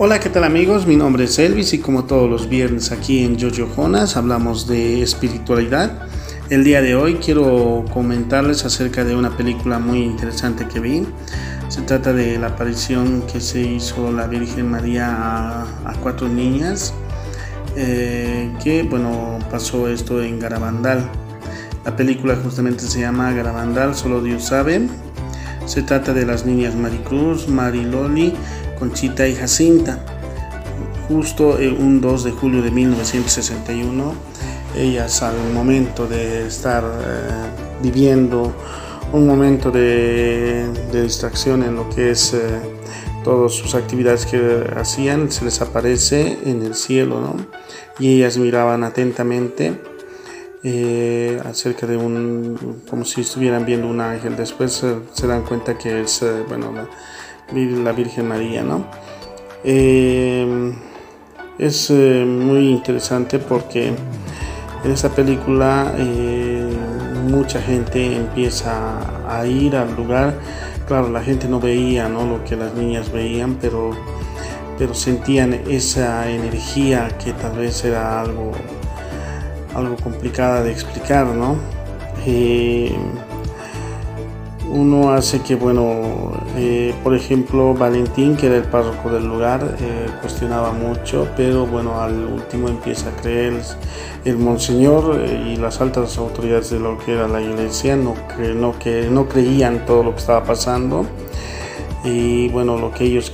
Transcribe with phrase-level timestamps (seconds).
[0.00, 0.86] Hola, ¿qué tal amigos?
[0.86, 5.02] Mi nombre es Elvis y como todos los viernes aquí en Jojo Jonas hablamos de
[5.02, 6.06] espiritualidad.
[6.50, 11.04] El día de hoy quiero comentarles acerca de una película muy interesante que vi.
[11.66, 16.94] Se trata de la aparición que se hizo la Virgen María a, cuatro niñas,
[17.74, 21.10] eh, que bueno, pasó esto en Garabandal.
[21.84, 24.86] La película justamente se llama Garabandal, solo Dios sabe.
[25.66, 28.32] Se trata de las niñas Maricruz, Mariloli,
[28.78, 29.98] Conchita y Jacinta.
[31.08, 34.12] Justo un 2 de julio de 1961,
[34.76, 38.52] ellas al momento de estar eh, viviendo
[39.12, 42.38] un momento de, distracción en lo que es eh,
[43.24, 47.36] todas sus actividades que hacían, se les aparece en el cielo, ¿no?
[47.98, 49.80] Y ellas miraban atentamente
[50.62, 54.36] eh, acerca de un, como si estuvieran viendo un ángel.
[54.36, 56.72] Después se dan cuenta que es, bueno,
[57.52, 58.84] la Virgen María, ¿no?
[59.64, 60.72] Eh,
[61.58, 63.88] es eh, muy interesante porque
[64.84, 66.68] en esta película eh,
[67.28, 70.38] mucha gente empieza a ir al lugar.
[70.86, 72.24] Claro, la gente no veía ¿no?
[72.24, 73.90] lo que las niñas veían, pero,
[74.78, 78.52] pero sentían esa energía que tal vez era algo,
[79.74, 81.56] algo complicada de explicar, ¿no?
[84.70, 90.06] Uno hace que, bueno, eh, por ejemplo, Valentín, que era el párroco del lugar, eh,
[90.20, 93.54] cuestionaba mucho, pero bueno, al último empieza a creer
[94.24, 98.14] el monseñor eh, y las altas autoridades de lo que era la iglesia, no,
[98.56, 101.06] no, que, no creían todo lo que estaba pasando.
[102.04, 103.32] Y bueno, lo que ellos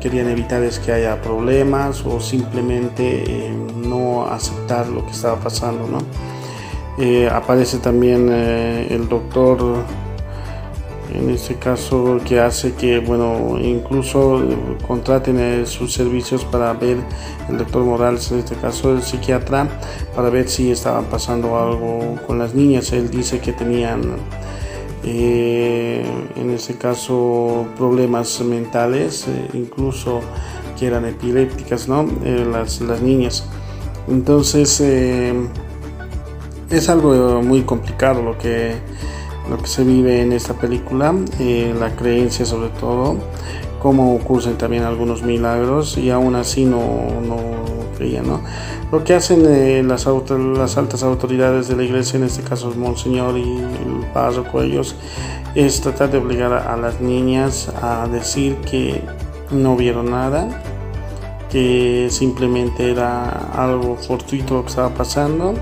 [0.00, 5.98] querían evitar es que haya problemas o simplemente no aceptar lo que estaba pasando, ¿no?
[7.28, 9.82] aparece también el doctor
[11.14, 14.42] en este caso que hace que bueno incluso
[14.86, 16.98] contraten eh, sus servicios para ver
[17.48, 19.68] el doctor Morales en este caso el psiquiatra
[20.14, 22.92] para ver si estaban pasando algo con las niñas.
[22.92, 24.16] Él dice que tenían
[25.04, 26.04] eh,
[26.36, 30.20] en este caso problemas mentales eh, incluso
[30.78, 32.08] que eran epilépticas no
[32.50, 33.44] las, las, niñas.
[34.08, 38.74] Entonces es algo muy complicado lo que
[39.48, 43.16] lo que se vive en esta película, eh, la creencia sobre todo,
[43.80, 46.80] cómo ocurren también algunos milagros y aún así no,
[47.26, 47.36] no
[47.96, 48.26] creían.
[48.26, 48.40] ¿no?
[48.90, 52.78] Lo que hacen eh, las, las altas autoridades de la iglesia, en este caso el
[52.78, 54.96] monseñor y el párroco, ellos,
[55.54, 59.02] es tratar de obligar a las niñas a decir que
[59.50, 60.48] no vieron nada,
[61.50, 65.54] que simplemente era algo fortuito que estaba pasando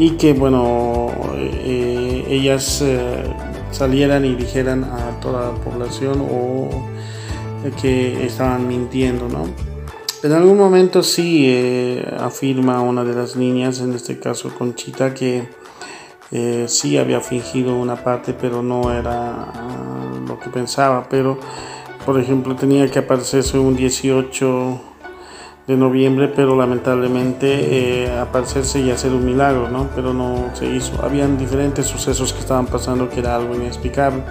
[0.00, 3.22] y que bueno eh, ellas eh,
[3.70, 6.68] salieran y dijeran a toda la población o
[7.80, 9.44] que estaban mintiendo no
[10.22, 15.48] en algún momento sí eh, afirma una de las niñas en este caso Conchita que
[16.66, 19.52] sí había fingido una parte pero no era
[20.30, 21.06] lo que pensaba.
[21.08, 21.38] Pero
[22.06, 24.80] por ejemplo tenía que aparecerse un 18
[25.70, 29.88] de noviembre, pero lamentablemente eh, aparecerse y hacer un milagro, ¿no?
[29.94, 31.00] Pero no se hizo.
[31.00, 34.24] Habían diferentes sucesos que estaban pasando que era algo inexplicable.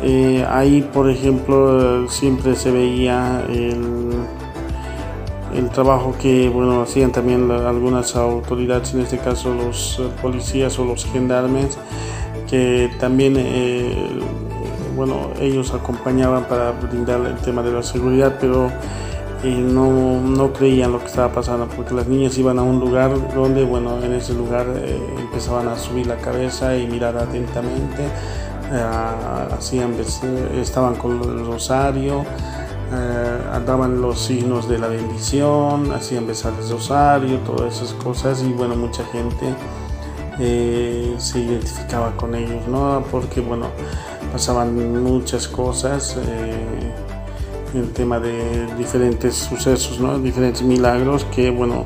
[0.00, 4.12] Eh, ahí, por ejemplo, siempre se veía el,
[5.56, 11.04] el trabajo que bueno, hacían también algunas autoridades, en este caso los policías o los
[11.04, 11.76] gendarmes,
[12.48, 13.92] que también eh,
[14.94, 18.70] bueno, ellos acompañaban para brindar el tema de la seguridad, pero
[19.42, 23.10] y no, no, creían lo que estaba pasando porque las niñas iban a un lugar
[23.34, 28.04] donde, bueno, en ese lugar eh, empezaban a subir la cabeza y mirar atentamente,
[28.70, 28.84] eh,
[29.52, 29.94] hacían,
[30.54, 32.24] estaban con el rosario,
[32.92, 38.52] eh, daban los signos de la bendición, hacían besar el rosario, todas esas cosas y
[38.52, 39.54] bueno, mucha gente
[41.18, 43.04] se identificaba con ellos, ¿no?
[43.10, 43.66] Porque, bueno,
[44.32, 46.16] pasaban muchas cosas
[47.74, 50.18] el tema de diferentes sucesos, ¿no?
[50.18, 51.84] diferentes milagros que, bueno,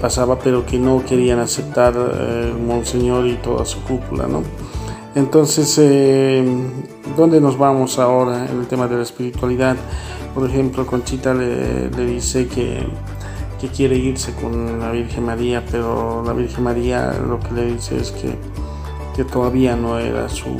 [0.00, 4.42] pasaba, pero que no querían aceptar eh, el monseñor y toda su cúpula, ¿no?
[5.14, 6.44] Entonces, eh,
[7.16, 9.76] ¿dónde nos vamos ahora en el tema de la espiritualidad?
[10.34, 12.86] Por ejemplo, Conchita le, le dice que,
[13.58, 17.96] que, quiere irse con la Virgen María, pero la Virgen María lo que le dice
[17.96, 18.36] es que,
[19.16, 20.50] que todavía no era su,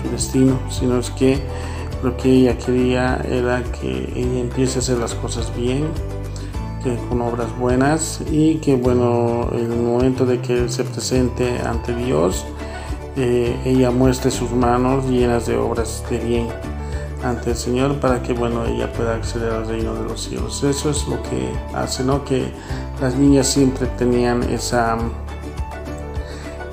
[0.00, 1.40] su destino, sino es que
[2.02, 5.88] lo que ella quería era que ella empiece a hacer las cosas bien,
[6.82, 12.46] que con obras buenas y que bueno, el momento de que se presente ante Dios,
[13.16, 16.48] eh, ella muestre sus manos llenas de obras de bien.
[17.22, 20.62] ante el Señor para que bueno ella pueda acceder al reino de los cielos.
[20.64, 22.24] Eso es lo que hace, ¿no?
[22.24, 22.50] Que
[22.98, 24.96] las niñas siempre tenían esa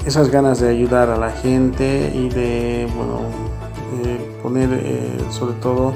[0.06, 3.47] esas ganas de ayudar a la gente y de bueno
[4.42, 5.94] poner eh, sobre todo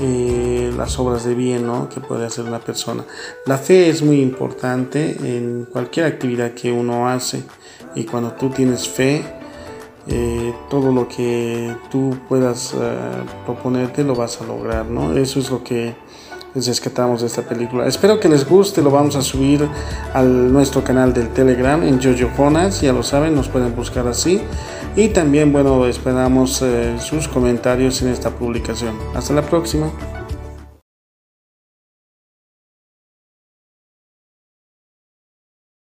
[0.00, 1.88] eh, las obras de bien ¿no?
[1.88, 3.04] que puede hacer una persona.
[3.46, 7.44] La fe es muy importante en cualquier actividad que uno hace
[7.94, 9.24] y cuando tú tienes fe,
[10.68, 12.74] todo lo que tú puedas
[13.46, 15.16] proponerte lo vas a lograr, ¿no?
[15.16, 15.94] Eso es lo que
[16.54, 17.86] les rescatamos de esta película.
[17.86, 19.68] Espero que les guste, lo vamos a subir
[20.12, 24.40] a nuestro canal del Telegram en Jojo Jonas, ya lo saben, nos pueden buscar así.
[24.96, 28.96] Y también, bueno, esperamos eh, sus comentarios en esta publicación.
[29.14, 29.90] Hasta la próxima.